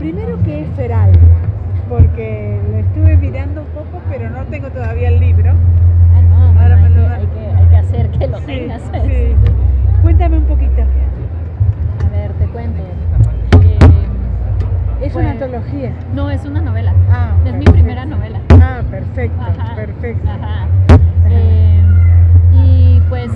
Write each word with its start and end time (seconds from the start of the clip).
primero, 0.00 0.36
¿qué 0.44 0.62
es 0.62 0.68
Feral? 0.76 1.12
Porque 1.88 2.58
lo 2.70 2.78
estuve 2.78 3.16
mirando 3.18 3.60
un 3.60 3.66
poco, 3.68 4.00
pero 4.10 4.30
no 4.30 4.42
tengo 4.44 4.68
todavía 4.70 5.08
el 5.08 5.20
libro. 5.20 5.50
Ah, 5.52 6.22
no, 6.22 6.60
Ahora 6.60 6.76
no, 6.76 6.82
me 6.82 6.86
hay, 6.88 7.22
lo 7.22 7.30
que, 7.32 7.38
hay, 7.40 7.46
que, 7.50 7.56
hay 7.56 7.66
que 7.66 7.76
hacer 7.76 8.10
que 8.10 8.26
lo 8.26 8.38
Sí, 8.38 8.44
tengas. 8.46 8.82
sí. 9.04 9.34
Cuéntame 10.02 10.38
un 10.38 10.44
poquito. 10.44 10.82
A 10.82 12.08
ver, 12.10 12.32
te 12.32 12.46
cuento. 12.46 12.80
Eh, 13.62 13.78
Es 15.02 15.12
Pues- 15.12 15.24
una 15.24 15.30
antología. 15.32 15.92
no, 16.14 16.30
es 16.30 16.44
una 16.44 16.60
novela. 16.62 16.94
Ah, 17.10 17.32
es 17.44 17.54
mi 17.54 17.64
primera 17.66 18.04
novela. 18.06 18.40
Ah, 18.50 18.80
perfecto, 18.90 19.40
Ajá, 19.42 19.74
perfecto. 19.76 20.28
ajá. 20.30 20.66
Eh, 21.28 21.80
y 22.54 23.00
pues 23.08 23.30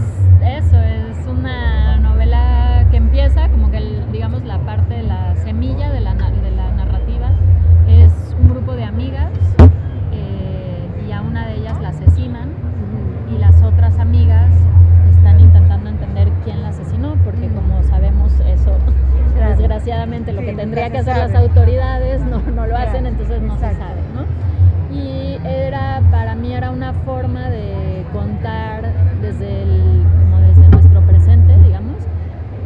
Lo 20.04 20.10
Sí, 20.40 20.46
que 20.46 20.52
tendría 20.52 20.84
se 20.88 20.92
que 20.92 20.98
hacer 20.98 21.14
sabe. 21.16 21.32
las 21.32 21.40
autoridades 21.40 22.20
no, 22.20 22.38
no 22.54 22.66
lo 22.66 22.76
hacen, 22.76 23.06
entonces 23.06 23.40
no 23.40 23.56
se 23.56 23.64
exacto. 23.70 23.84
sabe, 23.86 24.00
¿no? 24.14 24.94
Y 24.94 25.38
era, 25.46 26.02
para 26.10 26.34
mí 26.34 26.52
era 26.52 26.70
una 26.70 26.92
forma 26.92 27.48
de 27.48 28.04
contar 28.12 28.82
desde 29.22 29.62
el, 29.62 30.02
como 30.20 30.40
desde 30.46 30.68
nuestro 30.68 31.00
presente, 31.06 31.56
digamos, 31.64 31.96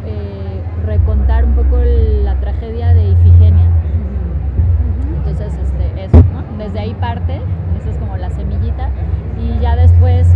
eh, 0.05 0.61
recontar 0.85 1.45
un 1.45 1.53
poco 1.55 1.77
la 1.79 2.35
tragedia 2.41 2.93
de 2.93 3.11
Ifigenia. 3.11 3.67
Entonces, 5.19 5.53
este, 5.63 6.05
eso, 6.07 6.17
¿no? 6.33 6.59
Desde 6.65 6.81
ahí 6.81 6.95
parte, 6.95 7.37
esa 7.81 7.91
es 7.91 7.99
como 7.99 8.17
la 8.17 8.31
semillita, 8.31 8.89
y 9.41 9.61
ya 9.61 9.77
después 9.77 10.27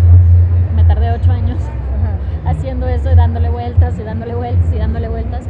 me 0.76 0.84
tardé 0.84 1.10
ocho 1.10 1.32
años 1.32 1.58
haciendo 2.46 2.86
eso 2.86 3.10
y 3.10 3.16
dándole 3.16 3.48
vueltas 3.48 3.98
y 3.98 4.04
dándole 4.04 4.36
vueltas 4.36 4.72
y 4.72 4.78
dándole 4.78 5.08
vueltas, 5.08 5.42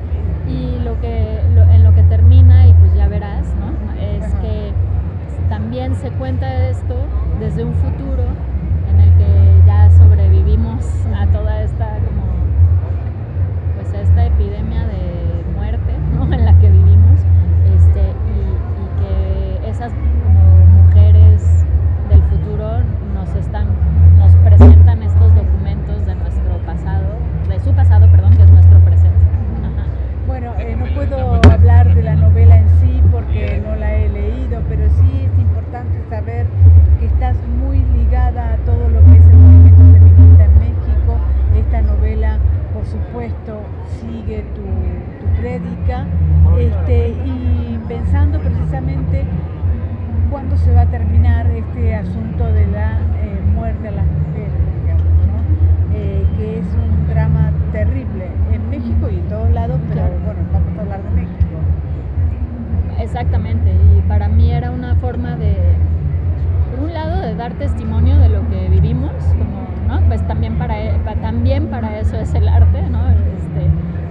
y 0.49 0.79
lo 0.85 1.01
que, 1.01 1.41
lo- 1.55 1.63
en 1.71 1.85
lo 1.85 1.95
que 1.95 2.03
termina, 2.05 2.67
y 2.67 2.73
pues 2.75 2.95
ya 2.95 3.09
verás, 3.09 3.47
¿no? 3.61 3.73
Es 4.01 4.25
Ajá. 4.25 4.41
que 4.41 4.73
también 5.49 5.95
se 5.97 6.11
cuenta 6.13 6.69
esto 6.69 6.95
desde 7.41 7.65
un 7.65 7.75
futuro 7.75 8.25
en 8.91 9.01
el 9.01 9.11
que 9.19 9.67
ya 9.67 9.91
sobrevivimos 9.91 10.85
a 11.17 11.27
toda 11.27 11.63
esta 11.63 11.87
como 12.07 12.23
pues 13.77 13.93
a 13.95 14.01
esta 14.01 14.27
epidemia 14.27 14.85
de 14.87 15.45
muerte 15.55 15.93
¿no? 16.15 16.25
en 16.33 16.45
la 16.45 16.59
que 16.59 16.71
vivimos 16.71 17.21
este, 17.77 18.01
y, 18.01 18.43
y 18.83 19.61
que 19.63 19.69
esas 19.71 19.93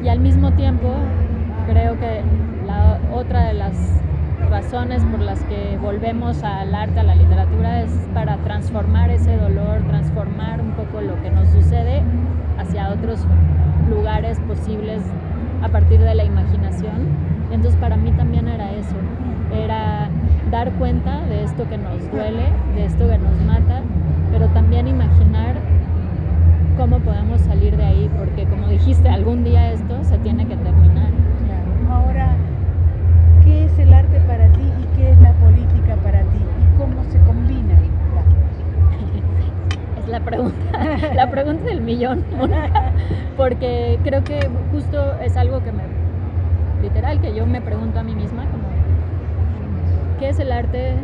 y 0.04 0.10
al 0.10 0.20
mismo 0.20 0.52
tiempo, 0.54 0.94
creo 1.68 2.00
que 2.00 2.22
la 2.66 3.00
otra 3.14 3.46
de 3.46 3.54
las 3.54 3.74
razones 4.50 5.04
por 5.06 5.20
las 5.20 5.42
que 5.44 5.78
volvemos 5.82 6.44
al 6.44 6.74
arte, 6.74 7.00
a 7.00 7.04
la 7.04 7.16
literatura, 7.16 7.82
es 7.82 7.92
para 8.14 8.38
transformar 8.38 9.12
ese 9.12 9.38
dolor, 9.38 9.82
transformar 9.88 10.60
un 10.60 10.72
poco 10.72 11.02
lo 11.02 11.22
que 11.22 11.30
nos 11.30 11.48
sucede 11.50 12.02
hacia 12.58 12.90
otros 12.90 13.20
lugares 13.90 14.40
posibles 14.42 15.02
a 15.62 15.70
partir 15.70 16.00
de 16.00 16.16
la 16.16 16.24
imaginación. 16.24 17.08
Entonces 17.52 17.80
para 17.80 17.96
mí 17.98 18.12
también 18.12 18.48
era 18.48 18.72
eso, 18.72 18.96
era 19.54 20.10
dar 20.50 20.72
cuenta 20.74 21.22
de 21.26 21.44
esto 21.44 21.68
que 21.70 21.78
nos 21.78 22.10
duele, 22.12 22.46
de 22.76 22.86
esto 22.86 23.08
que 23.08 23.18
nos 23.18 23.36
mata, 23.46 23.82
pero 24.32 24.48
también 24.48 24.88
imaginar 24.88 25.56
cómo 26.82 26.98
podemos 26.98 27.40
salir 27.42 27.78
de 27.78 27.86
ahí, 27.86 28.10
porque 28.18 28.46
como 28.46 28.68
dijiste, 28.68 29.08
algún 29.08 29.44
día 29.44 29.72
esto 29.72 30.04
se 30.04 30.18
tiene 30.18 30.48
que 30.48 30.56
terminar. 30.56 31.12
Claro. 31.46 31.94
Ahora, 31.94 32.36
¿qué 33.44 33.66
es 33.66 33.78
el 33.78 33.94
arte 33.94 34.20
para 34.22 34.48
ti 34.48 34.64
y 34.64 34.98
qué 34.98 35.12
es 35.12 35.22
la 35.22 35.32
política 35.34 35.96
para 35.98 36.22
ti? 36.22 36.40
¿Y 36.40 36.80
cómo 36.80 37.04
se 37.04 37.20
dos? 37.20 37.36
Es 40.02 40.08
la 40.08 40.22
pregunta, 40.22 40.56
la 41.16 41.30
pregunta 41.30 41.66
del 41.66 41.82
millón, 41.82 42.24
porque 43.38 44.00
creo 44.04 44.24
que 44.24 44.50
justo 44.72 45.20
es 45.22 45.38
algo 45.38 45.64
que 45.64 45.72
me, 45.72 45.84
literal, 46.82 47.22
que 47.22 47.36
yo 47.36 47.46
me 47.46 47.62
pregunto 47.62 48.00
a 48.00 48.04
mí 48.04 48.16
misma, 48.16 48.46
como, 48.46 48.64
¿qué 50.20 50.30
es 50.30 50.40
el 50.40 50.52
arte? 50.52 50.96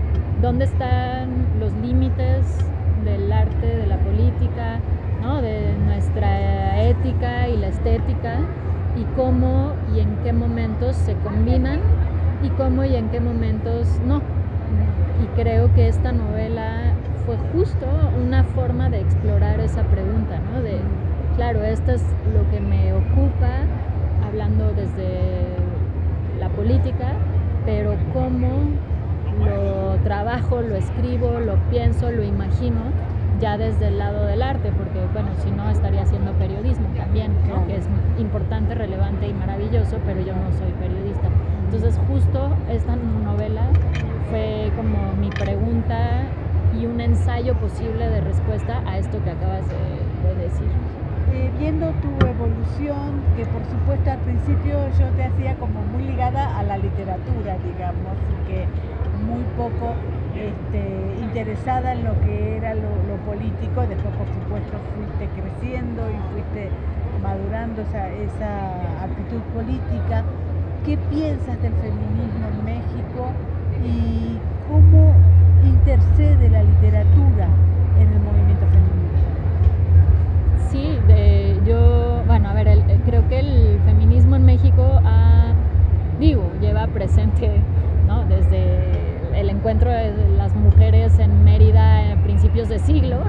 ¿Dónde 0.41 0.65
están 0.65 1.29
los 1.59 1.71
límites 1.73 2.57
del 3.05 3.31
arte, 3.31 3.67
de 3.67 3.85
la 3.85 3.97
política, 3.97 4.79
de 5.35 5.75
nuestra 5.85 6.81
ética 6.81 7.47
y 7.47 7.57
la 7.57 7.67
estética? 7.67 8.39
Y 8.95 9.03
cómo 9.15 9.73
y 9.93 9.99
en 9.99 10.15
qué 10.23 10.33
momentos 10.33 10.95
se 10.95 11.13
combinan 11.17 11.79
y 12.41 12.49
cómo 12.49 12.83
y 12.83 12.95
en 12.95 13.09
qué 13.09 13.19
momentos 13.19 13.87
no. 14.05 14.21
Y 15.21 15.27
creo 15.39 15.73
que 15.73 15.87
esta 15.87 16.11
novela 16.11 16.93
fue 17.25 17.37
justo 17.53 17.85
una 18.23 18.43
forma 18.43 18.89
de 18.89 19.01
explorar 19.01 19.59
esa 19.59 19.83
pregunta. 19.83 20.39
De, 20.63 20.79
claro, 21.35 21.63
esto 21.63 21.91
es 21.91 22.03
lo 22.33 22.49
que 22.49 22.59
me 22.59 22.93
ocupa, 22.93 23.65
hablando 24.25 24.71
desde 24.73 25.45
la 26.39 26.49
política, 26.49 27.13
pero 27.65 27.95
cómo 28.13 28.49
lo 29.43 29.95
trabajo, 30.03 30.61
lo 30.61 30.75
escribo, 30.75 31.39
lo 31.39 31.55
pienso, 31.69 32.09
lo 32.09 32.23
imagino 32.23 32.81
ya 33.39 33.57
desde 33.57 33.87
el 33.87 33.99
lado 33.99 34.25
del 34.25 34.41
arte, 34.41 34.71
porque 34.71 34.99
bueno, 35.13 35.29
si 35.43 35.51
no 35.51 35.69
estaría 35.69 36.01
haciendo 36.01 36.31
periodismo 36.33 36.87
también, 36.95 37.33
¿no? 37.47 37.55
Claro. 37.55 37.67
que 37.67 37.75
es 37.77 37.85
importante, 38.17 38.75
relevante 38.75 39.27
y 39.27 39.33
maravilloso, 39.33 39.97
pero 40.05 40.21
yo 40.21 40.33
no 40.33 40.51
soy 40.57 40.71
periodista. 40.79 41.27
Entonces 41.65 41.99
justo 42.07 42.49
esta 42.69 42.95
novela 42.95 43.63
fue 44.29 44.71
como 44.75 45.13
mi 45.19 45.29
pregunta 45.31 46.23
y 46.79 46.85
un 46.85 46.99
ensayo 47.01 47.55
posible 47.55 48.09
de 48.09 48.21
respuesta 48.21 48.81
a 48.85 48.97
esto 48.97 49.23
que 49.23 49.31
acabas 49.31 49.63
de, 49.69 50.27
de 50.27 50.43
decir. 50.43 50.67
Eh, 51.33 51.51
viendo 51.59 51.91
tu 52.01 52.25
evolución, 52.25 53.21
que 53.35 53.45
por 53.45 53.61
supuesto 53.65 54.11
al 54.11 54.19
principio 54.19 54.79
yo 54.97 55.07
te 55.15 55.25
hacía 55.25 55.55
como 55.55 55.81
muy 55.81 56.03
ligada 56.03 56.57
a 56.57 56.63
la 56.63 56.77
literatura, 56.77 57.57
digamos, 57.65 58.15
y 58.31 58.47
que 58.47 58.65
muy 59.25 59.43
poco 59.57 59.93
este, 60.37 61.15
interesada 61.21 61.93
en 61.93 62.03
lo 62.03 62.13
que 62.21 62.57
era 62.57 62.73
lo, 62.75 62.89
lo 63.07 63.15
político, 63.25 63.81
después 63.81 64.13
por 64.15 64.27
supuesto 64.27 64.77
fuiste 64.95 65.27
creciendo 65.41 66.01
y 66.09 66.15
fuiste 66.33 66.69
madurando 67.21 67.81
esa, 67.81 68.09
esa 68.09 69.03
actitud 69.03 69.41
política. 69.53 70.23
¿Qué 70.85 70.97
piensas 71.09 71.61
del 71.61 71.73
feminismo 71.73 72.47
en 72.47 72.65
México 72.65 73.27
y 73.83 74.37
cómo 74.69 75.13
intercede 75.63 76.49
la 76.49 76.63
literatura 76.63 77.47
en 77.99 78.07
el 78.13 78.19
movimiento 78.21 78.65
feminista? 78.67 79.27
Sí, 80.71 80.97
de, 81.07 81.59
yo, 81.65 82.21
bueno, 82.27 82.49
a 82.49 82.53
ver, 82.53 82.67
el- 82.67 82.83
creo 83.05 83.27
que 83.27 83.39
el 83.39 83.79
feminismo 83.85 84.35
en 84.35 84.45
México 84.45 84.99
ha, 85.03 85.53
digo, 86.19 86.43
lleva 86.61 86.87
presente, 86.87 87.49
¿no? 88.07 88.23
Desde 88.25 88.86
el 89.37 89.49
encuentro 89.49 89.89
de 89.89 90.13
las 90.37 90.53
mujeres 90.55 91.17
en 91.19 91.43
Mérida 91.43 92.13
a 92.13 92.15
principios 92.23 92.69
de 92.69 92.79
siglo, 92.79 93.19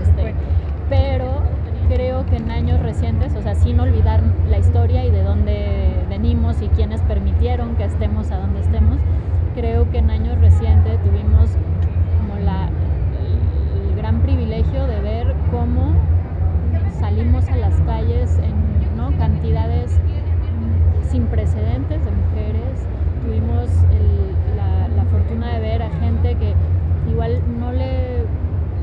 este, 0.00 0.34
pero 0.88 1.42
creo 1.88 2.26
que 2.26 2.36
en 2.36 2.50
años 2.50 2.80
recientes, 2.80 3.34
o 3.36 3.42
sea, 3.42 3.54
sin 3.54 3.78
olvidar 3.80 4.22
la 4.48 4.58
historia 4.58 5.04
y 5.04 5.10
de 5.10 5.22
dónde 5.22 6.04
venimos 6.08 6.60
y 6.62 6.68
quienes 6.68 7.00
permitieron 7.02 7.76
que 7.76 7.84
estemos 7.84 8.30
a 8.30 8.38
donde 8.38 8.60
estemos. 8.60 8.98
Creo 9.54 9.90
que 9.90 9.98
en 9.98 10.10
años 10.10 10.38
recientes 10.40 11.00
tuvimos 11.02 11.50
como 12.18 12.40
la, 12.44 12.68
el, 12.68 13.96
gran 13.96 14.20
privilegio 14.20 14.86
de 14.86 15.00
ver 15.00 15.34
cómo 15.50 15.92
salimos 16.98 17.48
a 17.48 17.56
las 17.56 17.74
calles 17.82 18.38
en 18.38 18.96
¿no? 18.96 19.16
cantidades 19.18 19.98
sin 21.08 21.26
precedentes 21.26 22.04
de 22.04 22.10
mujeres. 22.10 22.86
Tuvimos 23.24 23.68
la, 24.56 24.88
la 24.88 25.04
fortuna 25.04 25.52
de 25.54 25.60
ver 25.60 25.82
a 25.82 25.90
gente 26.00 26.34
que 26.34 26.54
igual 27.10 27.40
no 27.58 27.72
le 27.72 28.24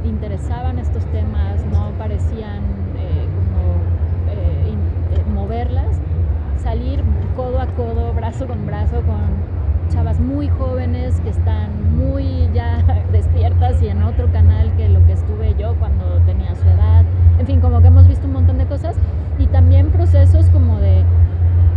interesaban 0.06 0.80
estos 0.80 1.06
temas, 1.08 1.66
no 1.72 1.92
parecían 1.98 2.64
eh, 2.98 3.28
como 3.36 3.76
eh, 4.32 4.74
eh, 5.16 5.24
moverlas, 5.34 5.98
salir 6.62 7.04
codo 7.36 7.60
a 7.60 7.68
codo, 7.68 8.14
brazo 8.14 8.48
con 8.48 8.66
brazo 8.66 9.02
con 9.02 9.54
chavas 9.90 10.20
muy 10.20 10.48
jóvenes 10.50 11.20
que 11.22 11.30
están 11.30 11.98
muy 11.98 12.50
ya 12.54 12.84
despiertas 13.12 13.82
y 13.82 13.88
en 13.88 14.04
otro 14.04 14.32
canal 14.32 14.76
que 14.76 14.90
lo 14.90 15.06
que 15.06 15.14
estuve 15.14 15.56
yo 15.58 15.76
cuando 15.76 16.20
tenía 16.26 16.56
su 16.56 16.68
edad. 16.68 17.04
En 17.40 17.46
fin, 17.46 17.60
como 17.60 17.82
que 17.82 17.88
hemos 17.88 18.08
visto 18.08 18.26
un 18.28 18.34
montón 18.34 18.58
de 18.58 18.66
cosas 18.66 18.96
y 19.38 19.48
también 19.48 19.90
procesos 19.90 20.50
como 20.50 20.80
de, 20.80 21.04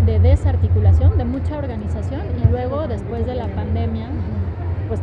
de 0.04 0.18
desarticulación, 0.20 1.18
de 1.18 1.24
mucha 1.24 1.58
organización 1.58 2.22
y 2.42 2.48
luego 2.48 2.86
después 2.86 3.26
de 3.26 3.34
la 3.34 3.48
pandemia, 3.48 3.85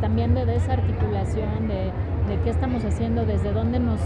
también 0.04 0.36
de 0.36 0.46
desarticulación, 0.46 1.70
de 1.70 1.92
de 2.28 2.40
qué 2.40 2.50
estamos 2.50 2.86
haciendo, 2.86 3.26
desde 3.26 3.52
dónde 3.52 3.80
nos, 3.80 4.00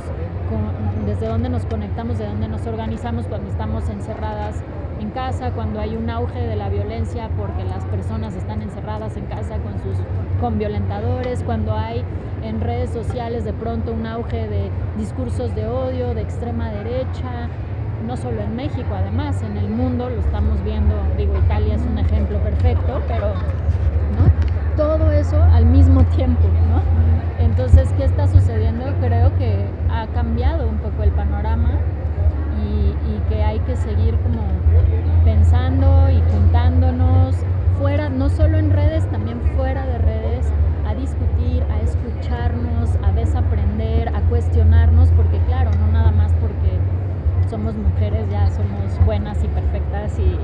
desde 1.05 1.27
dónde 1.27 1.49
nos 1.49 1.65
conectamos, 1.65 2.17
de 2.17 2.25
dónde 2.25 2.47
nos 2.47 2.65
organizamos 2.65 3.27
cuando 3.27 3.49
estamos 3.49 3.87
encerradas 3.89 4.55
en 4.99 5.11
casa, 5.11 5.51
cuando 5.51 5.79
hay 5.79 5.95
un 5.95 6.09
auge 6.09 6.39
de 6.39 6.55
la 6.55 6.69
violencia 6.69 7.29
porque 7.37 7.63
las 7.63 7.85
personas 7.85 8.35
están 8.35 8.63
encerradas 8.63 9.15
en 9.15 9.25
casa 9.25 9.57
con 9.59 9.73
sus 9.83 9.95
con 10.41 10.57
violentadores, 10.57 11.43
cuando 11.43 11.75
hay 11.75 12.03
en 12.43 12.61
redes 12.61 12.89
sociales 12.89 13.45
de 13.45 13.53
pronto 13.53 13.93
un 13.93 14.07
auge 14.07 14.47
de 14.47 14.69
discursos 14.97 15.53
de 15.53 15.67
odio, 15.67 16.15
de 16.15 16.21
extrema 16.21 16.71
derecha, 16.71 17.49
no 18.07 18.17
solo 18.17 18.41
en 18.41 18.55
México, 18.55 18.87
además 18.95 19.41
en 19.43 19.57
el 19.57 19.69
mundo 19.69 20.09
lo 20.09 20.19
estamos 20.19 20.63
viendo, 20.63 20.95
digo, 21.17 21.35
Italia 21.37 21.75
es 21.75 21.81
un 21.81 21.99
ejemplo 21.99 22.39
perfecto, 22.39 23.01
pero 23.07 23.33
todo 24.77 25.11
eso 25.11 25.41
al 25.41 25.65
mismo 25.65 26.03
tiempo, 26.15 26.47
¿no? 26.69 26.81
Entonces, 27.43 27.91
¿qué 27.97 28.05
está 28.05 28.27
sucediendo? 28.27 28.85
Creo 29.01 29.35
que 29.37 29.65
ha 29.89 30.05
cambiado 30.07 30.69
un 30.69 30.77
poco 30.77 31.03
el 31.03 31.11
panorama 31.11 31.71
y, 32.63 32.95
que 33.29 33.43
hay 33.43 33.59
que 33.59 33.75
seguir 33.75 34.15
como 34.19 34.41
pensando 35.25 36.09
y 36.09 36.21
juntándonos 36.31 37.35
fuera, 37.77 38.07
no 38.07 38.29
solo 38.29 38.57
en 38.57 38.71
redes, 38.71 39.05
también 39.11 39.41
fuera 39.57 39.85
de 39.85 39.97
redes, 39.97 40.45
a 40.87 40.93
discutir, 40.93 41.61
a 41.69 41.81
escucharnos, 41.81 42.91
a 43.03 43.11
desaprender, 43.11 44.15
a 44.15 44.21
cuestionarnos, 44.29 45.09
porque 45.09 45.39
claro, 45.39 45.71
no 45.77 45.91
nada 45.91 46.11
más 46.11 46.31
porque 46.39 46.79
somos 47.49 47.75
mujeres 47.75 48.29
ya 48.29 48.49
somos 48.49 49.05
buenas 49.05 49.43
y 49.43 49.47
perfectas 49.49 50.17
y, 50.19 50.37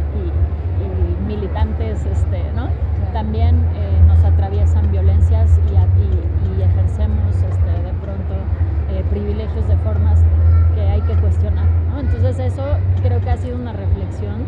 militantes, 1.25 2.05
este, 2.05 2.43
¿no? 2.53 2.67
También 3.13 3.55
eh, 3.75 4.01
nos 4.07 4.23
atraviesan 4.23 4.91
violencias 4.91 5.59
y, 5.69 5.73
ejercemos 6.63 7.35
este, 7.35 7.83
de 7.83 7.93
pronto 8.01 8.33
eh, 8.89 9.03
privilegios 9.09 9.67
de 9.67 9.75
formas 9.77 10.19
que 10.73 10.81
hay 10.81 11.01
que 11.01 11.13
cuestionar. 11.15 11.65
Entonces 11.99 12.39
eso 12.39 12.63
creo 13.01 13.19
que 13.21 13.29
ha 13.29 13.37
sido 13.37 13.57
una 13.57 13.73
reflexión 13.73 14.43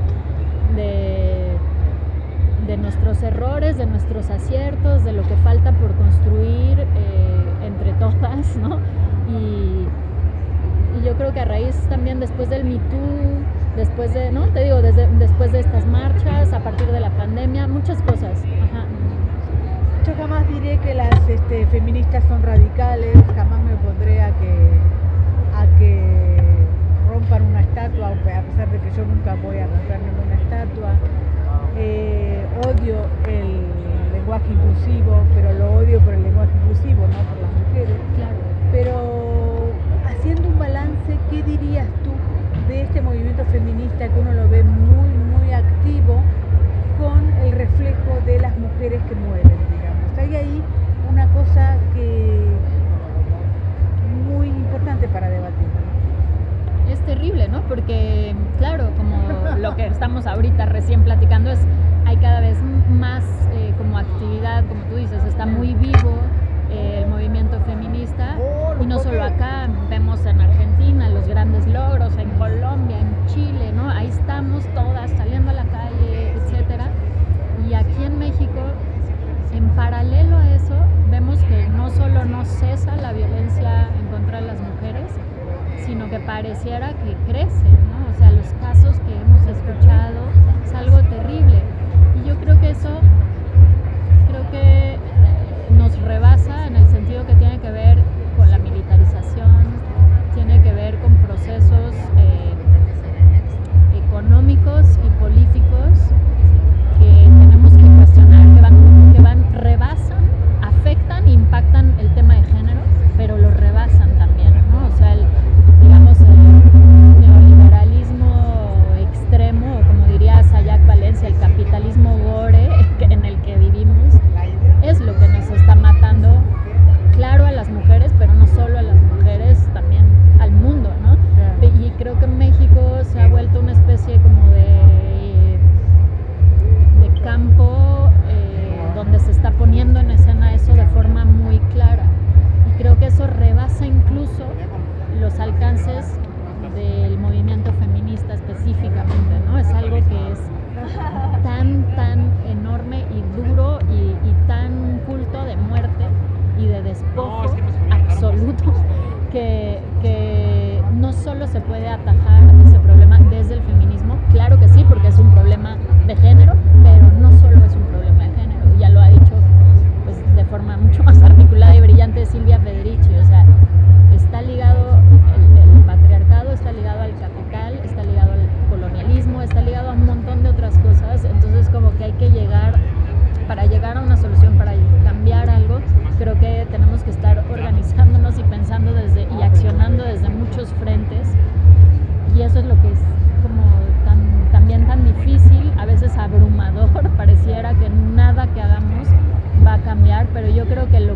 de, 0.76 1.58
de 2.68 2.78
nuestros 2.78 3.22
errores, 3.22 3.78
de 3.78 3.86
nuestros 3.86 4.30
aciertos, 4.30 5.04
de 5.04 5.14
lo 5.14 5.24
que 5.24 5.36
falta 5.38 5.72
por 5.74 5.94
construir 5.96 6.80
eh, 6.80 7.66
entre 7.66 7.94
todas. 7.94 8.58
Y, 9.30 9.88
y, 10.98 11.06
yo 11.06 11.16
creo 11.18 11.34
que 11.34 11.42
a 11.42 11.46
raíz 11.46 11.76
también 11.90 12.20
después 12.20 12.50
del 12.50 12.64
Me 12.64 12.80
después 13.76 14.14
de, 14.14 14.32
¿no? 14.32 14.48
Te 14.48 14.64
digo, 14.64 14.82
desde, 14.82 15.08
después 15.18 15.52
de 15.52 15.60
estas 15.60 15.86
marchas, 15.86 16.54
a 16.54 16.60
partir 16.60 16.88
de 16.88 17.00
la 17.00 17.10
pandemia, 17.12 17.68
muchas 17.68 18.02
cosas. 18.04 18.44
Ajá. 18.72 18.86
Yo 20.06 20.14
jamás 20.16 20.48
diré 20.48 20.78
que 20.80 20.94
las 20.94 21.28
este, 21.28 21.66
feministas 21.68 22.24
son 22.28 22.44
radicales, 22.44 23.16
jamás 23.36 23.64
me 23.64 23.74
opondré 23.74 24.22
a 24.22 24.30
que, 24.38 24.70
a 25.56 25.80
que 25.80 26.66
rompan 27.10 27.44
una 27.44 27.62
estatua, 27.62 28.10
a 28.10 28.14
pesar 28.14 28.70
de 28.70 28.80
que 28.80 28.96
yo 28.96 29.06
nunca 29.06 29.36
voy 29.36 29.58
a 29.58 29.68
romper 29.68 30.00
ninguna 30.00 30.36
estatua. 30.36 30.92
Eh, 31.78 32.46
odio 32.66 32.96
el 33.28 33.64
lenguaje 34.14 34.46
inclusivo, 34.54 35.24
pero 35.34 35.54
lo 35.54 35.80
odio 35.80 36.00
por 36.02 36.14
el 36.14 36.24
lenguaje 36.24 36.52
inclusivo, 36.62 37.02
no 37.08 37.18
por 37.30 37.42
las 37.42 37.52
mujeres. 37.68 37.98
Claro. 38.16 38.38
Pero 38.72 39.72
haciendo 40.08 40.48
un 40.48 40.60
balance, 40.60 41.18
¿qué 41.30 41.44
dirías 41.44 41.88
tú 42.04 42.05
de 42.76 42.82
este 42.82 43.00
movimiento 43.00 43.46
feminista 43.46 44.10
que 44.10 44.20
uno 44.20 44.34
lo 44.34 44.50
ve 44.50 44.62
muy, 44.62 45.08
muy 45.08 45.54
activo 45.54 46.22
con 47.00 47.34
el 47.42 47.54
reflejo 47.54 48.20
de 48.26 48.40
las 48.40 48.58
mujeres 48.58 49.02
que 49.08 49.16
mueren? 49.16 49.66
hay 50.18 50.36
ahí 50.36 50.62
una 51.10 51.28
cosa 51.28 51.78
que 51.94 52.46
muy 54.28 54.48
importante 54.48 55.08
para 55.08 55.30
debatir. 55.30 55.68
Es 56.90 57.00
terrible, 57.06 57.48
¿no? 57.48 57.62
Porque, 57.62 58.36
claro, 58.58 58.90
como 58.98 59.22
lo 59.58 59.76
que 59.76 59.88
estamos 59.88 60.28
ahorita 60.28 60.66
recién 60.66 61.04
platicando 61.04 61.52
es, 61.52 61.60
hay 62.06 62.18
cada 62.18 62.42
vez 62.42 62.58
más 62.90 63.24
eh, 63.54 63.74
como 63.78 63.98
actividad, 63.98 64.66
como 64.66 64.82
tú 64.86 64.96
dices, 64.96 65.24
está 65.26 65.46
muy 65.46 65.76
vivo 65.76 66.05
estamos 74.46 74.66
todas 74.76 75.10
saliendo 75.12 75.50
a 75.50 75.54
la 75.54 75.66
calle, 75.66 76.34
etcétera. 76.36 76.92
Y 77.68 77.74
aquí 77.74 78.04
en 78.04 78.20
México 78.20 78.62
en 79.52 79.70
paralelo 79.70 80.38
a 80.38 80.54
eso, 80.54 80.76
vemos 81.10 81.40
que 81.46 81.68
no 81.70 81.90
solo 81.90 82.26
no 82.26 82.46
cesa 82.46 82.96
la 82.96 83.12
violencia 83.12 83.90
en 84.00 84.08
contra 84.08 84.42
de 84.42 84.48
las 84.48 84.60
mujeres, 84.60 85.10
sino 85.86 86.10
que 86.10 86.20
pareciera 86.20 86.90
que 86.90 87.16
crece, 87.32 87.70
¿no? 87.90 88.14
O 88.14 88.18
sea, 88.20 88.32
los 88.32 88.46
casos 88.62 89.00
que 89.00 89.16
hemos 89.16 89.48
escuchado 89.48 90.22
es 90.64 90.74
algo 90.76 91.00
terrible. 91.10 91.62
Y 92.22 92.28
yo 92.28 92.36
creo 92.36 92.60
que 92.60 92.70
eso, 92.70 93.00
creo 94.30 94.52
que 94.52 94.98
nos 95.72 96.00
rebasa 96.02 96.68
en 96.68 96.76
el 96.76 96.88
sentido 96.88 97.26
que 97.26 97.34
tiene 97.36 97.60
que 97.60 97.72
ver 97.72 97.95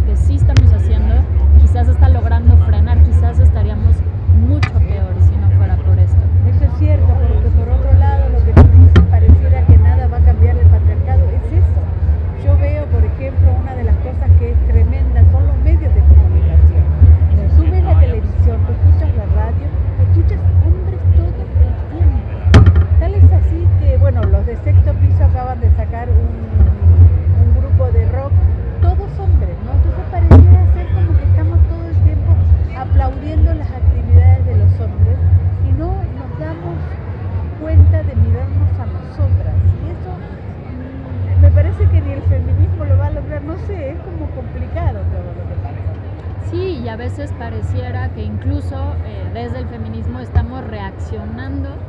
que 0.10 0.59
feminismo 42.30 42.86
lo 42.86 42.98
va 42.98 43.08
a 43.08 43.12
lograr, 43.12 43.44
no 43.44 43.58
sé, 43.58 43.92
es 43.92 44.02
como 44.02 44.32
complicado 44.32 45.08
todo 45.08 45.34
lo 45.34 45.48
que 45.48 45.58
pasa. 45.58 46.00
Sí, 46.38 46.80
y 46.80 46.88
a 46.88 46.96
veces 46.96 47.34
pareciera 47.34 48.10
que 48.14 48.24
incluso 48.24 48.98
eh, 49.04 49.30
desde 49.34 49.60
el 49.60 49.68
feminismo 49.68 50.20
estamos 50.22 50.64
reaccionando 50.64 51.84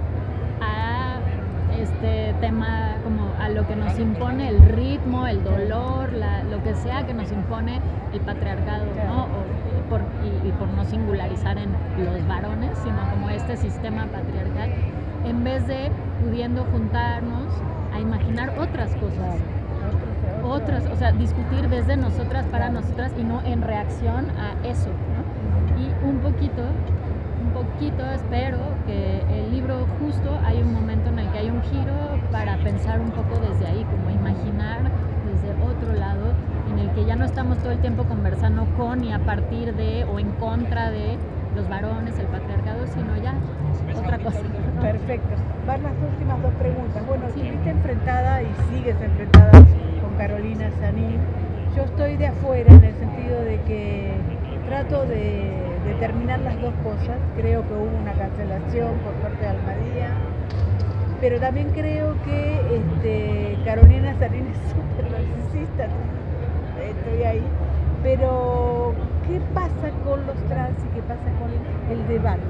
a 0.60 1.24
este 1.68 2.34
tema, 2.34 3.00
como 3.02 3.34
a 3.36 3.48
lo 3.48 3.64
que 3.66 3.76
nos 3.76 3.98
impone 3.98 4.48
el 4.48 4.62
ritmo, 4.62 5.26
el 5.26 5.42
dolor, 5.44 6.12
la- 6.12 6.44
lo 6.44 6.62
que 6.62 6.74
sea 6.74 7.04
que 7.04 7.14
nos 7.14 7.30
impone 7.30 7.82
el 8.10 8.22
patriarcado, 8.22 8.98
¿no? 8.98 9.26
O, 9.32 9.46
y 9.64 9.82
por, 9.82 10.10
y, 10.18 10.46
y 10.48 10.52
por 10.52 10.70
no 10.70 10.84
singularizar 10.84 11.58
en 11.58 11.80
los 11.94 12.26
varones, 12.26 12.78
sino 12.78 13.08
como 13.08 13.30
este 13.30 13.56
sistema 13.56 14.08
patriarcal, 14.08 14.74
en 15.22 15.44
vez 15.44 15.66
de 15.66 15.92
pudiendo 16.16 16.66
juntarnos 16.66 17.64
a 17.90 18.00
imaginar 18.00 18.52
otras 18.56 18.96
cosas 18.96 19.44
otras, 20.50 20.84
o 20.86 20.96
sea, 20.96 21.12
discutir 21.12 21.68
desde 21.68 21.96
nosotras 21.96 22.44
para 22.46 22.68
nosotras 22.68 23.12
y 23.18 23.22
no 23.22 23.40
en 23.44 23.62
reacción 23.62 24.26
a 24.30 24.66
eso, 24.66 24.88
¿no? 24.88 25.80
Y 25.80 26.08
un 26.08 26.18
poquito, 26.18 26.62
un 27.42 27.50
poquito 27.52 28.04
espero 28.10 28.58
que 28.86 29.22
el 29.30 29.50
libro 29.52 29.86
justo 30.00 30.38
hay 30.44 30.60
un 30.62 30.74
momento 30.74 31.10
en 31.10 31.18
el 31.20 31.28
que 31.30 31.38
hay 31.38 31.50
un 31.50 31.62
giro 31.62 31.94
para 32.30 32.56
pensar 32.58 33.00
un 33.00 33.10
poco 33.10 33.38
desde 33.40 33.66
ahí, 33.66 33.84
como 33.84 34.10
imaginar 34.10 34.80
desde 35.30 35.52
otro 35.62 35.92
lado, 35.94 36.26
en 36.72 36.78
el 36.78 36.90
que 36.90 37.04
ya 37.04 37.16
no 37.16 37.24
estamos 37.24 37.58
todo 37.58 37.72
el 37.72 37.78
tiempo 37.78 38.04
conversando 38.04 38.66
con 38.76 39.04
y 39.04 39.12
a 39.12 39.18
partir 39.20 39.74
de 39.74 40.04
o 40.04 40.18
en 40.18 40.30
contra 40.32 40.90
de 40.90 41.16
los 41.56 41.68
varones, 41.68 42.18
el 42.18 42.26
patriarcado, 42.26 42.86
sino 42.88 43.16
ya 43.16 43.34
otra 43.98 44.18
cosa. 44.18 44.40
Perfecto. 44.80 45.28
Van 45.66 45.82
las 45.82 45.92
últimas 46.12 46.42
dos 46.42 46.52
preguntas. 46.54 47.06
Bueno, 47.06 47.24
Sí. 47.34 47.40
estuviste 47.40 47.70
enfrentada 47.70 48.42
y 48.42 48.48
sigues 48.70 48.96
enfrentada 49.00 49.50
Carolina 50.20 50.70
Sanín. 50.78 51.18
Yo 51.74 51.84
estoy 51.84 52.18
de 52.18 52.26
afuera 52.26 52.70
en 52.70 52.84
el 52.84 52.94
sentido 52.96 53.40
de 53.40 53.58
que 53.62 54.12
trato 54.68 55.06
de 55.06 55.50
determinar 55.86 56.40
las 56.40 56.60
dos 56.60 56.74
cosas. 56.84 57.16
Creo 57.36 57.66
que 57.66 57.72
hubo 57.72 57.98
una 58.02 58.12
cancelación 58.12 58.98
por 58.98 59.14
parte 59.14 59.40
de 59.40 59.48
Almadía, 59.48 60.10
pero 61.22 61.40
también 61.40 61.70
creo 61.70 62.20
que 62.22 62.60
este, 62.76 63.56
Carolina 63.64 64.14
Sanín 64.18 64.48
es 64.48 64.58
súper 64.68 65.10
narcisista. 65.10 65.88
Estoy 66.84 67.22
ahí. 67.24 67.42
Pero, 68.02 68.92
¿qué 69.26 69.40
pasa 69.54 69.88
con 70.04 70.26
los 70.26 70.36
trans 70.48 70.76
y 70.84 70.94
qué 70.96 71.00
pasa 71.00 71.30
con 71.40 71.50
el 71.96 72.08
debate? 72.08 72.42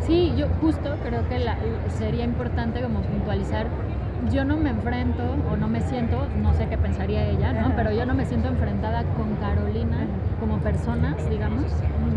Sí, 0.00 0.34
yo 0.36 0.48
justo 0.60 0.96
creo 1.02 1.26
que 1.30 1.40
sería 1.88 2.24
importante 2.24 2.82
como 2.82 3.00
puntualizar. 3.00 3.68
Yo 4.32 4.44
no 4.44 4.56
me 4.56 4.70
enfrento 4.70 5.22
o 5.50 5.56
no 5.56 5.68
me 5.68 5.80
siento, 5.82 6.26
no 6.42 6.54
sé 6.54 6.66
qué 6.66 6.78
pensaría 6.78 7.26
ella, 7.28 7.52
¿no? 7.52 7.74
Pero 7.76 7.92
yo 7.92 8.06
no 8.06 8.14
me 8.14 8.24
siento 8.24 8.48
enfrentada 8.48 9.04
con 9.16 9.34
Carolina 9.36 10.06
como 10.40 10.58
personas, 10.58 11.16
digamos, 11.28 11.64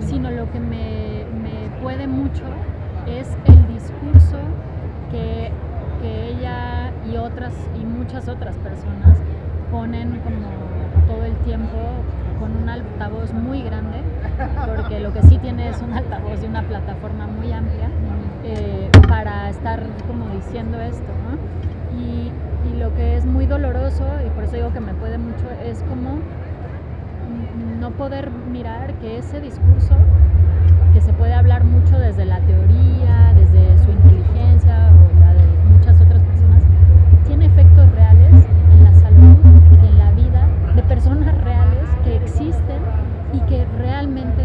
sino 0.01 0.31
lo 0.31 0.51
que 0.51 0.59
me, 0.59 1.25
me 1.41 1.69
puede 1.81 2.07
mucho 2.07 2.43
es 3.05 3.27
el 3.45 3.67
discurso 3.67 4.37
que, 5.11 5.51
que 6.01 6.29
ella 6.29 6.91
y 7.11 7.17
otras 7.17 7.53
y 7.79 7.85
muchas 7.85 8.27
otras 8.27 8.55
personas 8.57 9.17
ponen 9.71 10.19
como 10.23 10.47
todo 11.07 11.25
el 11.25 11.35
tiempo 11.45 11.77
con 12.39 12.55
un 12.55 12.69
altavoz 12.69 13.33
muy 13.33 13.61
grande, 13.61 14.01
porque 14.65 14.99
lo 14.99 15.13
que 15.13 15.21
sí 15.23 15.37
tiene 15.37 15.69
es 15.69 15.81
un 15.81 15.93
altavoz 15.93 16.43
y 16.43 16.47
una 16.47 16.63
plataforma 16.63 17.27
muy 17.27 17.51
amplia 17.51 17.89
eh, 18.43 18.89
para 19.07 19.49
estar 19.49 19.83
como 20.07 20.29
diciendo 20.35 20.79
esto, 20.79 21.11
¿no? 21.29 21.66
Y, 21.95 22.31
lo 22.77 22.93
que 22.93 23.17
es 23.17 23.25
muy 23.25 23.47
doloroso, 23.47 24.05
y 24.23 24.29
por 24.29 24.43
eso 24.43 24.55
digo 24.55 24.71
que 24.71 24.79
me 24.79 24.93
puede 24.93 25.17
mucho, 25.17 25.49
es 25.65 25.81
como 25.89 26.19
no 27.79 27.91
poder 27.91 28.29
mirar 28.29 28.93
que 28.95 29.17
ese 29.17 29.41
discurso, 29.41 29.95
que 30.93 31.01
se 31.01 31.11
puede 31.11 31.33
hablar 31.33 31.63
mucho 31.63 31.97
desde 31.97 32.25
la 32.25 32.39
teoría, 32.41 33.33
desde 33.33 33.83
su 33.83 33.89
inteligencia 33.91 34.91
o 34.91 35.19
la 35.19 35.33
de 35.33 35.43
muchas 35.73 35.99
otras 35.99 36.21
personas, 36.21 36.63
tiene 37.25 37.47
efectos 37.47 37.91
reales 37.93 38.45
en 38.71 38.83
la 38.83 38.93
salud 38.93 39.37
en 39.71 39.97
la 39.97 40.11
vida 40.11 40.47
de 40.75 40.83
personas 40.83 41.35
reales 41.43 41.89
que 42.03 42.15
existen 42.17 42.81
y 43.33 43.39
que 43.41 43.65
realmente 43.79 44.43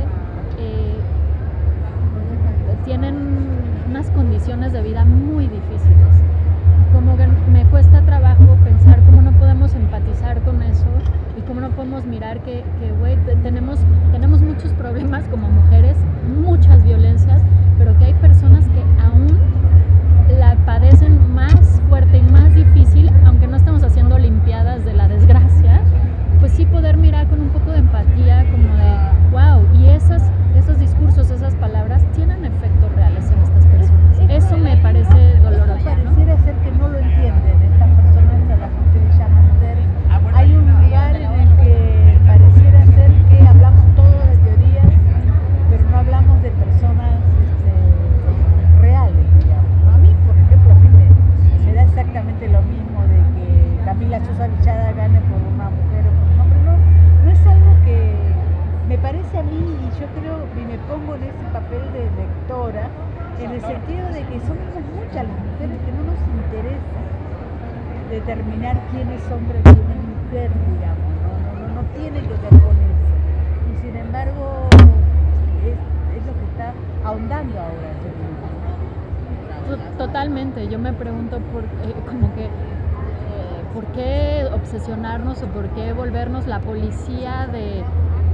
eh, 0.58 1.00
tienen 2.84 3.14
unas 3.88 4.10
condiciones 4.10 4.72
de 4.72 4.82
vida 4.82 5.04
muy 5.04 5.48
difíciles. 5.48 6.11
Como 6.92 7.16
me 7.52 7.64
cuesta 7.66 8.00
trabajo 8.02 8.56
pensar 8.64 9.00
cómo 9.06 9.22
no 9.22 9.32
podemos 9.32 9.74
empatizar 9.74 10.40
con 10.42 10.62
eso 10.62 10.86
y 11.38 11.42
cómo 11.42 11.60
no 11.60 11.70
podemos 11.70 12.04
mirar 12.04 12.40
que, 12.40 12.62
güey, 13.00 13.16
te- 13.24 13.36
tenemos, 13.36 13.78
tenemos 14.12 14.40
muchos 14.40 14.72
problemas 14.74 15.24
como 15.28 15.48
mujeres, 15.48 15.96
muchas 16.42 16.82
violencias, 16.84 17.42
pero 17.78 17.96
que 17.98 18.06
hay 18.06 18.14
personas 18.14 18.64
que 18.68 18.82
aún 19.02 19.38
la 20.38 20.54
padecen 20.64 21.34
más 21.34 21.80
fuerte 21.88 22.18
y 22.18 22.22
más 22.22 22.54
difícil, 22.54 23.10
aunque 23.26 23.46
no 23.46 23.56
estamos 23.56 23.82
haciendo 23.82 24.18
limpiadas 24.18 24.84
de 24.84 24.92
la 24.94 25.08
desgracia, 25.08 25.80
pues 26.40 26.52
sí 26.52 26.66
poder 26.66 26.96
mirar 26.96 27.26
con 27.28 27.40
un 27.40 27.48
poco 27.48 27.70
de 27.72 27.78
empatía, 27.78 28.44
como 28.50 28.74
de, 28.76 28.96
wow, 29.32 29.64
y 29.80 29.88
esas, 29.88 30.22
esos 30.56 30.78
discursos, 30.78 31.30
esas 31.30 31.54
palabras 31.56 32.02
tienen 32.14 32.44
efectos 32.44 32.71
que 64.32 64.40
somos 64.40 64.64
muchas 64.96 65.26
las 65.28 65.38
mujeres 65.44 65.76
que 65.84 65.92
no 65.92 66.02
nos 66.04 66.18
interesa 66.24 67.00
determinar 68.08 68.80
quién 68.90 69.10
es 69.10 69.30
hombre 69.30 69.58
y 69.58 69.62
quién 69.62 69.90
es 69.90 70.02
mujer, 70.24 70.50
digamos, 70.72 71.12
no, 71.20 71.32
no, 71.38 71.68
no, 71.68 71.82
no 71.82 71.88
tiene 71.94 72.20
que 72.20 72.28
ver 72.28 72.48
con 72.48 72.76
eso. 72.80 73.12
Y 73.70 73.76
sin 73.84 73.96
embargo, 73.96 74.68
es, 75.64 76.16
es 76.16 76.26
lo 76.26 76.32
que 76.38 76.44
está 76.44 76.72
ahondando 77.04 77.60
ahora 77.60 77.92
Totalmente, 79.98 80.68
yo 80.68 80.78
me 80.78 80.92
pregunto 80.92 81.38
por, 81.52 81.64
eh, 81.64 81.94
como 82.06 82.34
que, 82.34 82.44
eh, 82.46 82.50
¿por 83.74 83.84
qué 83.92 84.46
obsesionarnos 84.52 85.42
o 85.42 85.46
por 85.48 85.68
qué 85.70 85.92
volvernos 85.92 86.46
la 86.46 86.58
policía 86.60 87.46
de, 87.46 87.82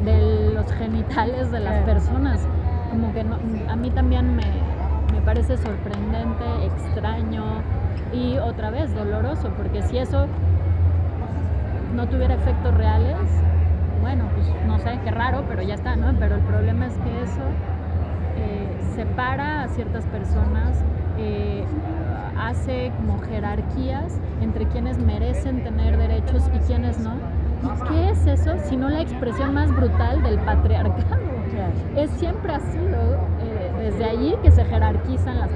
de 0.05 0.53
los 0.55 0.73
genitales 0.73 1.51
de 1.51 1.61
las 1.61 1.83
personas? 1.85 2.41
Como 2.91 3.13
que 3.13 3.25
no- 3.25 3.39
a 3.69 3.77
mí 3.77 3.91
también 3.91 4.35
me, 4.37 4.45
me 5.13 5.21
parece 5.21 5.57
sorprendente, 5.57 6.45
extraño 6.65 7.45
y 8.13 8.39
otra 8.39 8.71
vez 8.71 8.95
doloroso, 8.95 9.51
porque 9.57 9.83
si 9.83 9.99
eso 9.99 10.27
no 11.95 12.07
tuviera 12.09 12.35
efectos 12.35 12.75
reales, 12.75 13.17
bueno, 14.01 14.25
pues 14.35 14.47
no 14.67 14.79
sé, 14.79 14.99
qué 15.05 15.11
raro, 15.11 15.45
pero 15.49 15.63
ya 15.63 15.75
está, 15.75 15.97
¿no? 15.97 16.13
Pero 16.19 16.37
el 16.37 16.43
problema 16.43 16.87
es 16.87 16.95
que 16.95 17.23
eso 17.23 17.43
eh, 18.37 18.69
separa 18.95 19.65
a 19.65 19.69
ciertas 19.69 20.05
personas, 20.07 20.83
eh, 21.19 21.65
hace 22.39 22.93
como 22.97 23.19
jerarquías 23.21 24.21
entre 24.41 24.67
quienes 24.67 24.99
merecen 24.99 25.65
tener 25.65 25.99
derechos 25.99 26.49
y 26.55 26.59
quienes 26.61 26.99
no. 27.01 27.15
¿Y 27.65 27.89
qué 27.89 28.11
es 28.11 28.27
eso 28.27 28.53
si 28.69 28.77
no 28.77 28.89
la 28.89 29.01
expresión 29.01 29.53
más 29.53 29.75
brutal 29.75 30.23
del 30.23 30.39
patriarcado? 30.39 31.29
Es 31.97 32.11
siempre 32.13 32.53
ha 32.53 32.61
sido 32.61 33.19
desde 33.91 34.05
allí 34.05 34.35
que 34.43 34.51
se 34.51 34.65
jerarquizan 34.67 35.39
las, 35.39 35.51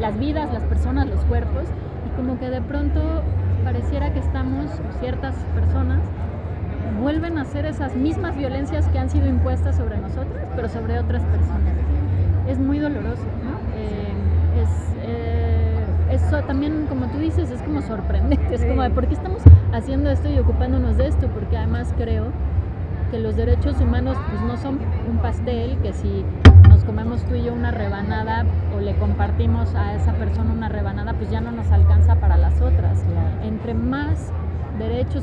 las 0.00 0.18
vidas, 0.18 0.52
las 0.52 0.62
personas, 0.64 1.08
los 1.08 1.20
cuerpos 1.24 1.64
y 2.06 2.16
como 2.16 2.38
que 2.38 2.48
de 2.48 2.60
pronto 2.60 3.00
pareciera 3.64 4.12
que 4.12 4.20
estamos, 4.20 4.66
ciertas 5.00 5.34
personas, 5.54 6.00
vuelven 7.00 7.38
a 7.38 7.42
hacer 7.42 7.66
esas 7.66 7.96
mismas 7.96 8.36
violencias 8.36 8.86
que 8.88 8.98
han 9.00 9.10
sido 9.10 9.26
impuestas 9.26 9.76
sobre 9.76 9.96
nosotras, 9.98 10.46
pero 10.54 10.68
sobre 10.68 10.98
otras 11.00 11.22
personas. 11.24 11.74
Es 12.46 12.58
muy 12.58 12.78
doloroso, 12.78 13.24
¿no? 13.42 13.58
Eh, 13.76 14.62
es, 14.62 14.68
eh, 15.02 15.84
eso 16.10 16.42
también, 16.42 16.86
como 16.88 17.06
tú 17.06 17.18
dices, 17.18 17.50
es 17.50 17.62
como 17.62 17.82
sorprendente, 17.82 18.54
es 18.54 18.64
como 18.64 18.82
de 18.82 18.90
por 18.90 19.08
qué 19.08 19.14
estamos 19.14 19.42
haciendo 19.72 20.10
esto 20.10 20.30
y 20.30 20.38
ocupándonos 20.38 20.96
de 20.98 21.08
esto, 21.08 21.26
porque 21.28 21.56
además 21.56 21.92
creo 21.96 22.26
que 23.10 23.18
los 23.18 23.36
derechos 23.36 23.80
humanos 23.80 24.16
pues 24.30 24.40
no 24.42 24.56
son 24.56 24.78
un 25.10 25.18
pastel, 25.18 25.78
que 25.82 25.92
si 25.92 26.24
nos 26.82 26.86
comemos 26.86 27.22
tú 27.26 27.36
y 27.36 27.44
yo 27.44 27.52
una 27.52 27.70
rebanada 27.70 28.44
o 28.74 28.80
le 28.80 28.96
compartimos 28.96 29.72
a 29.76 29.94
esa 29.94 30.14
persona 30.14 30.52
una 30.52 30.68
rebanada, 30.68 31.12
pues 31.14 31.30
ya 31.30 31.40
no 31.40 31.52
nos 31.52 31.70
alcanza 31.70 32.16
para 32.16 32.36
las 32.36 32.60
otras. 32.60 33.04
Entre 33.44 33.72
más 33.72 34.32
derechos 34.80 35.22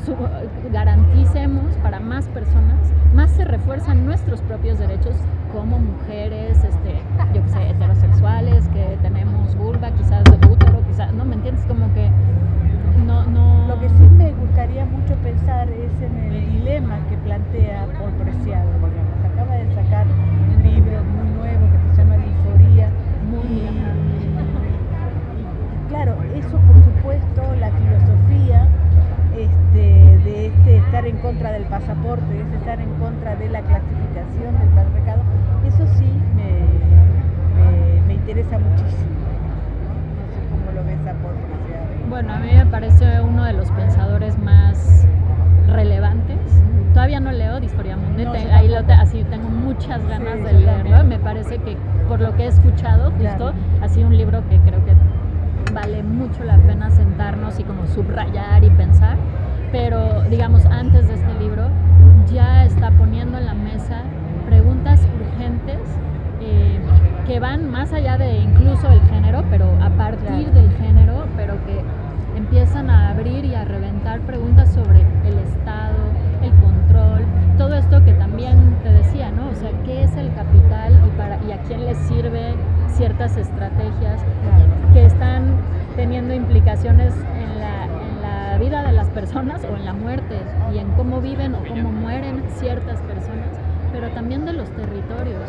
garanticemos 0.72 1.74
para 1.82 2.00
más 2.00 2.26
personas, 2.28 2.78
más 3.14 3.30
se 3.32 3.44
refuerzan 3.44 4.06
nuestros 4.06 4.40
propios 4.40 4.78
derechos 4.78 5.14
como 5.52 5.78
mujeres, 5.78 6.56
este, 6.64 7.02
yo 7.34 7.39
No 47.22 47.32
leo 47.32 47.60
Disforia 47.60 47.96
Mundi, 47.96 48.24
No, 48.24 48.32
te- 48.32 48.50
ahí 48.52 48.68
lo 48.68 48.82
te- 48.84 48.92
así 48.92 49.22
tengo 49.24 49.48
muchas 49.48 50.04
ganas 50.08 50.36
Sí, 50.38 50.42
de 50.42 50.52
leerlo. 50.54 51.04
Me 51.04 51.18
parece 51.18 51.58
que 51.58 51.76
por 52.08 52.20
lo 52.20 52.34
que 52.34 52.44
he 52.44 52.46
escuchado, 52.48 53.10
justo, 53.10 53.36
Claro. 53.36 53.52
ha 53.82 53.88
sido 53.88 54.06
un 54.08 54.16
libro 54.16 54.42
que 54.48 54.58
creo 54.58 54.84
que 54.84 54.92
vale 55.72 56.02
mucho 56.02 56.42
la 56.44 56.56
pena 56.56 56.90
sentarnos 56.90 57.58
y 57.60 57.64
como 57.64 57.86
subrayar 57.86 58.64
y 58.64 58.70
pensar. 58.70 59.16
Pero 59.70 60.22
digamos, 60.30 60.64
antes 60.66 61.06
de 61.08 61.14
este 61.14 61.34
libro, 61.38 61.68
ya 62.32 62.64
está 62.64 62.90
poniendo 62.92 63.38
en 63.38 63.46
la 63.46 63.54
mesa 63.54 64.02
preguntas 64.48 65.00
urgentes 65.20 65.78
eh, 66.40 66.80
que 67.26 67.38
van 67.38 67.70
más 67.70 67.92
allá 67.92 68.16
de 68.16 68.38
incluso 68.38 68.88
el 68.88 69.00
género, 69.02 69.44
pero 69.50 69.66
a 69.82 69.90
partir 69.90 70.26
Claro. 70.26 70.52
del 70.52 70.70
género, 70.78 71.26
pero 71.36 71.54
que 71.66 71.80
empiezan 72.36 72.88
a 72.90 73.10
abrir 73.10 73.44
y 73.44 73.54
a 73.54 73.64
reventar 73.64 74.20
preguntas 74.20 74.72
sobre 74.72 75.00
el 75.00 75.38
Estado, 75.38 75.98
todo 77.60 77.74
esto 77.74 78.02
que 78.06 78.14
también 78.14 78.74
te 78.82 78.90
decía, 78.90 79.30
¿no? 79.30 79.50
O 79.50 79.54
sea, 79.54 79.70
¿qué 79.84 80.04
es 80.04 80.16
el 80.16 80.32
capital 80.32 80.98
y, 81.06 81.10
para, 81.18 81.38
y 81.46 81.52
a 81.52 81.58
quién 81.64 81.84
le 81.84 81.94
sirve 81.94 82.54
ciertas 82.88 83.36
estrategias 83.36 84.22
que 84.94 85.04
están 85.04 85.58
teniendo 85.94 86.32
implicaciones 86.32 87.12
en 87.14 87.60
la, 87.60 87.84
en 87.84 88.22
la 88.22 88.56
vida 88.56 88.82
de 88.82 88.92
las 88.92 89.08
personas 89.08 89.62
o 89.70 89.76
en 89.76 89.84
la 89.84 89.92
muerte 89.92 90.38
y 90.72 90.78
en 90.78 90.90
cómo 90.92 91.20
viven 91.20 91.54
o 91.54 91.58
cómo 91.68 91.92
mueren 91.92 92.42
ciertas 92.48 92.98
personas, 93.02 93.50
pero 93.92 94.08
también 94.08 94.46
de 94.46 94.54
los 94.54 94.70
territorios, 94.70 95.44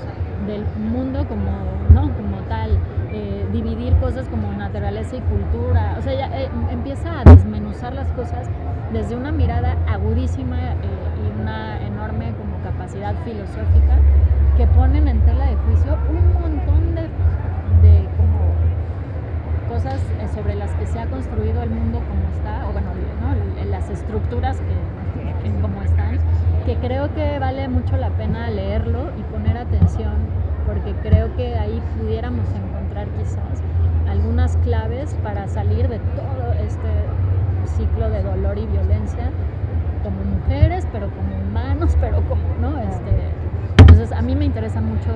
del 0.48 0.66
mundo 0.92 1.26
como, 1.30 1.52
¿no? 1.94 2.14
como 2.14 2.40
tal, 2.50 2.72
eh, 3.14 3.48
dividir 3.54 3.96
cosas 4.02 4.28
como 4.28 4.52
naturaleza 4.52 5.16
y 5.16 5.22
cultura, 5.22 5.96
o 5.98 6.02
sea, 6.02 6.14
ya, 6.14 6.42
eh, 6.42 6.50
empieza 6.72 7.22
a 7.22 7.24
desmenuzar 7.24 7.94
las 7.94 8.10
cosas 8.10 8.50
desde 8.92 9.16
una 9.16 9.32
mirada 9.32 9.78
agudísima 9.88 10.58
eh, 10.58 10.76
y 11.24 11.42
una 11.42 11.91
capacidad 12.82 13.14
filosófica 13.24 14.00
que 14.58 14.66
ponen 14.66 15.08
en 15.08 15.20
tela 15.22 15.46
de 15.46 15.56
juicio 15.56 15.96
un 16.10 16.34
montón 16.34 16.96
de, 16.96 17.04
de 17.84 18.08
como 18.18 18.40
cosas 19.70 20.02
eh, 20.20 20.28
sobre 20.34 20.56
las 20.56 20.72
que 20.72 20.88
se 20.88 21.00
ha 21.00 21.06
construido 21.06 21.62
el 21.62 21.70
mundo 21.70 22.00
como 22.00 22.24
está, 22.36 22.68
o 22.68 22.74
bueno, 22.74 22.90
¿no? 23.22 23.66
las 23.70 23.88
estructuras 23.92 24.58
que, 24.58 25.44
que 25.44 25.62
como 25.62 25.84
están, 25.84 26.18
que 26.66 26.76
creo 26.78 27.14
que 27.14 27.38
vale 27.38 27.68
mucho 27.68 27.98
la 27.98 28.10
pena 28.10 28.50
leerlo 28.50 29.12
y 29.16 29.22
poner 29.32 29.58
atención, 29.58 30.16
porque 30.66 30.96
creo 31.04 31.36
que 31.36 31.60
ahí 31.60 31.80
pudiéramos 32.00 32.48
encontrar 32.50 33.08
quizás 33.10 33.62
algunas 34.10 34.58
claves 34.58 35.16
para 35.22 35.48
salir 35.48 35.88
de 35.88 36.00
todo 36.00 36.54
este 36.54 36.90
ciclo 37.78 38.10
de 38.10 38.24
dolor 38.24 38.58
y 38.58 38.66
violencia 38.66 39.30
como 40.04 40.18
mujeres, 40.24 40.88
pero 40.92 41.10
como 41.10 41.36
humanos, 41.50 41.98
pero 42.02 42.22
como, 42.28 42.42
¿no? 42.60 42.78
Este, 42.80 43.30
entonces 43.80 44.12
a 44.12 44.22
mí 44.22 44.36
me 44.36 44.46
interesa 44.46 44.82
mucho 44.82 45.12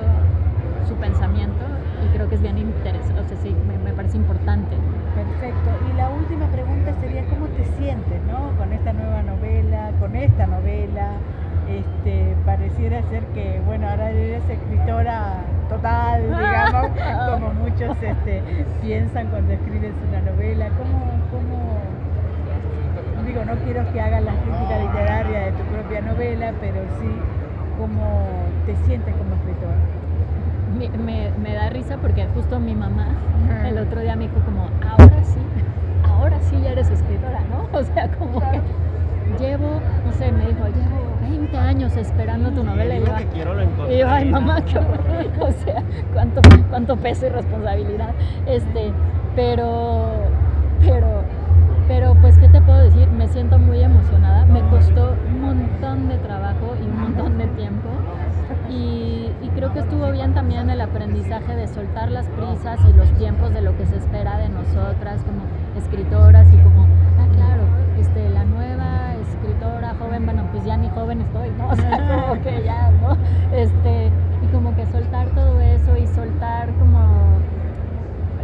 su 0.88 0.94
pensamiento 0.94 1.64
y 2.04 2.16
creo 2.16 2.28
que 2.28 2.36
es 2.36 2.42
bien 2.42 2.58
interesante, 2.58 3.20
o 3.20 3.24
sea, 3.24 3.36
sí, 3.42 3.54
me, 3.66 3.78
me 3.78 3.92
parece 3.92 4.16
importante. 4.16 4.76
Perfecto. 5.14 5.70
Y 5.90 5.96
la 5.96 6.10
última 6.10 6.46
pregunta 6.48 6.92
sería, 7.00 7.24
¿cómo 7.24 7.46
te 7.46 7.64
sientes, 7.78 8.20
no? 8.30 8.52
Con 8.58 8.72
esta 8.72 8.92
nueva 8.92 9.22
novela, 9.22 9.90
con 9.98 10.14
esta 10.14 10.46
novela. 10.46 11.12
Este, 11.68 12.36
pareciera 12.44 13.02
ser 13.10 13.24
que, 13.34 13.60
bueno, 13.66 13.88
ahora 13.88 14.10
eres 14.10 14.42
escritora 14.48 15.42
total, 15.68 16.22
digamos, 16.28 16.90
como 17.32 17.54
muchos 17.54 17.96
este, 18.00 18.42
piensan 18.82 19.28
cuando 19.28 19.52
escribes 19.54 19.92
una 20.08 20.20
novela. 20.30 20.68
¿Cómo, 20.78 21.10
cómo, 21.32 21.55
quiero 23.66 23.92
que 23.92 24.00
hagas 24.00 24.22
la 24.22 24.32
crítica 24.32 24.78
literaria 24.78 25.40
de 25.46 25.52
tu 25.52 25.62
propia 25.64 26.00
novela, 26.00 26.52
pero 26.60 26.80
sí, 27.00 27.08
¿cómo 27.78 28.22
te 28.64 28.76
sientes 28.86 29.12
como 29.16 29.34
escritora? 29.34 29.74
Me, 30.78 30.88
me- 30.98 31.30
me 31.42 31.52
da 31.54 31.68
risa 31.70 31.96
porque 31.96 32.26
justo 32.34 32.60
mi 32.60 32.74
mamá 32.74 33.08
el 33.66 33.78
otro 33.78 34.00
día 34.00 34.14
me 34.14 34.24
dijo 34.28 34.38
como, 34.44 34.68
ahora 34.88 35.24
sí, 35.24 35.40
ahora 36.04 36.36
sí 36.42 36.60
ya 36.62 36.70
eres 36.70 36.88
escritora, 36.90 37.40
¿no? 37.50 37.66
O 37.78 37.82
sea, 37.82 38.08
como 38.12 38.38
que 38.40 38.60
llevo, 39.42 39.80
no 40.06 40.12
sé, 40.12 40.30
me 40.32 40.46
dijo, 40.46 40.64
llevo 40.66 41.16
20 41.28 41.58
años 41.58 41.96
esperando 41.96 42.50
tu 42.52 42.62
novela 42.62 42.94
y 42.96 43.00
yo, 43.04 43.16
que 43.16 43.26
quiero 43.26 43.54
lo 43.54 43.62
encontré. 43.62 43.96
Y 43.96 43.98
yo, 43.98 44.08
ay 44.08 44.30
mamá, 44.30 44.60
qué 44.62 44.78
horror. 44.78 45.26
o 45.40 45.52
sea, 45.64 45.82
cuánto, 46.14 46.40
cuánto 46.70 46.96
peso 46.96 47.26
y 47.26 47.30
responsabilidad. 47.30 48.10
Este, 48.46 48.92
pero, 49.34 50.12
pero, 50.80 51.15
pero, 51.88 52.14
pues, 52.20 52.36
¿qué 52.38 52.48
te 52.48 52.60
puedo 52.60 52.78
decir? 52.78 53.08
Me 53.08 53.28
siento 53.28 53.58
muy 53.58 53.80
emocionada. 53.82 54.44
Me 54.44 54.60
costó 54.68 55.14
un 55.28 55.40
montón 55.40 56.08
de 56.08 56.18
trabajo 56.18 56.76
y 56.80 56.86
un 56.86 57.00
montón 57.00 57.38
de 57.38 57.46
tiempo. 57.48 57.88
Y, 58.68 59.30
creo 59.54 59.72
que 59.72 59.78
estuvo 59.78 60.12
bien 60.12 60.34
también 60.34 60.68
el 60.68 60.82
aprendizaje 60.82 61.56
de 61.56 61.66
soltar 61.66 62.10
las 62.10 62.26
prisas 62.26 62.78
y 62.86 62.92
los 62.92 63.10
tiempos 63.12 63.54
de 63.54 63.62
lo 63.62 63.74
que 63.78 63.86
se 63.86 63.96
espera 63.96 64.36
de 64.36 64.50
nosotras 64.50 65.22
como 65.22 65.44
escritoras 65.78 66.46
y 66.52 66.58
como, 66.58 66.82
ah, 67.18 67.26
claro, 67.32 67.62
este, 67.98 68.28
la 68.28 68.44
nueva 68.44 69.14
escritora 69.14 69.94
joven, 69.98 70.26
bueno, 70.26 70.46
pues 70.52 70.62
ya 70.66 70.76
ni 70.76 70.90
joven 70.90 71.22
estoy, 71.22 71.50
¿no? 71.56 71.68
O 71.70 71.74
sea, 71.74 72.26
como 72.28 72.42
que 72.42 72.64
ya, 72.64 72.90
¿no? 73.00 73.16
Este, 73.50 74.10
y 74.42 74.46
como 74.52 74.76
que 74.76 74.84
soltar 74.86 75.28
todo 75.28 75.58
eso 75.58 75.96
y 75.96 76.06
soltar 76.06 76.68
como 76.74 77.35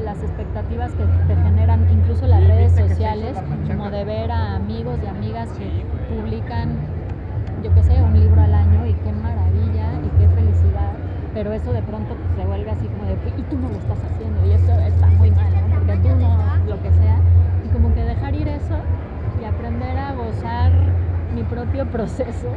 las 0.03 0.23
expectativas 0.23 0.93
que 0.93 1.05
te 1.27 1.37
generan 1.43 1.87
incluso 1.91 2.27
las 2.27 2.41
Sí, 2.41 2.47
redes 2.47 2.73
sociales, 2.73 3.37
como 3.67 3.91
de 3.91 4.05
ver 4.05 4.31
a 4.31 4.57
amigos 4.57 4.99
y 5.03 5.07
amigas 5.07 5.49
que 5.53 5.85
publican, 6.15 6.77
yo 7.62 7.75
qué 7.75 7.83
sé, 7.83 8.03
un 8.03 8.15
libro 8.19 8.41
al 8.41 8.55
año 8.55 8.87
y 8.87 8.95
qué 8.95 9.12
maravilla 9.12 9.88
y 10.05 10.09
qué 10.19 10.29
felicidad, 10.29 10.93
pero 11.35 11.53
eso 11.53 11.73
de 11.73 11.83
pronto 11.83 12.15
pues, 12.17 12.29
se 12.37 12.45
vuelve 12.47 12.71
así 12.71 12.87
como 12.88 13.05
de, 13.05 13.17
y 13.37 13.43
tú 13.45 13.57
no 13.59 13.69
lo 13.71 13.79
estás 13.79 13.99
haciendo 14.05 14.45
y 14.45 14.53
eso 14.53 14.73
está 14.81 15.07
muy 15.09 15.31
mal, 15.31 15.53
¿no? 15.61 15.69
porque 15.69 15.97
tú 15.99 16.09
no, 16.17 16.38
lo 16.67 16.81
que 16.83 16.91
sea, 16.93 17.19
y 17.65 17.69
como 17.69 17.95
que 17.95 18.05
dejar 18.05 18.35
ir 18.35 18.49
eso 18.49 18.77
y 19.41 19.45
aprender 19.45 19.99
a 19.99 20.12
gozar 20.12 20.73
mi 21.35 21.45
propio 21.45 21.87
proceso 21.91 22.49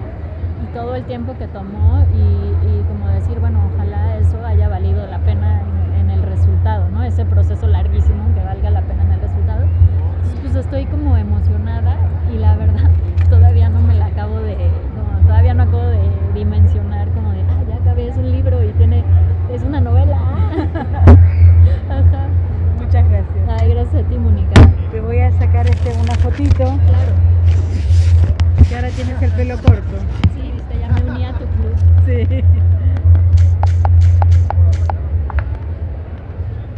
y 0.64 0.68
todo 0.68 0.96
el 0.96 1.06
tiempo 1.06 1.38
que 1.38 1.48
tomó 1.48 2.04
y, 2.14 2.18
y 2.20 2.84
como 2.88 3.08
decir, 3.08 3.40
bueno, 3.40 3.72
ojalá 3.74 4.18
eso 4.18 4.46
haya 4.46 4.68
valido 4.70 5.06
la 5.08 5.20
pena 5.20 5.62
resultado, 6.66 6.90
¿no? 6.90 7.04
Ese 7.04 7.26
proceso 7.26 7.68
larguísimo 7.68 8.34
que 8.34 8.44
valga 8.44 8.72
la 8.72 8.82
pena 8.82 9.04
en 9.04 9.12
el 9.12 9.22
resultado. 9.22 9.62
Entonces, 9.62 10.40
pues 10.42 10.56
estoy 10.56 10.86
como 10.88 11.16
emocionada 11.16 11.96
y 12.34 12.38
la 12.40 12.56
verdad 12.56 12.90
todavía 13.30 13.70
no 13.70 13.82
me 13.82 13.94
la 13.94 14.08
acabo 14.08 14.40
de, 14.40 14.56
no, 14.96 15.28
todavía 15.28 15.54
no 15.54 15.64
acabo 15.64 15.84
de 15.84 16.10
dimensionar 16.34 17.08
como 17.10 17.32
de, 17.34 17.42
ah, 17.42 17.64
ya 17.70 17.76
acabé, 17.76 18.08
es 18.08 18.18
un 18.18 18.32
libro 18.32 18.64
y 18.64 18.72
tiene, 18.74 19.04
es 19.54 19.62
una 19.62 19.80
novela. 19.80 20.18
Ajá. 21.90 22.28
Muchas 22.80 23.10
gracias. 23.10 23.62
Ay, 23.62 23.70
gracias 23.70 24.04
a 24.04 24.08
ti, 24.08 24.18
Mónica. 24.18 24.62
Te 24.92 25.02
voy 25.02 25.20
a 25.20 25.32
sacar 25.34 25.68
este, 25.68 25.92
una 26.02 26.16
fotito. 26.16 26.64
Claro. 26.64 27.14
Que 28.68 28.76
ahora 28.76 28.90
tienes 28.90 29.22
el 29.22 29.32
pelo 29.34 29.58
corto. 29.58 29.98
Sí, 30.34 30.52
viste, 30.52 30.80
ya 30.80 30.90
me 30.90 31.12
uní 31.12 31.26
a 31.26 31.34
tu 31.34 31.46
club. 31.46 31.76
Sí. 32.08 32.44